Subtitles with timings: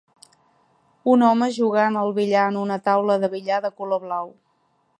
[1.15, 4.33] Un home jugant al billar en una taula de billar de color blau.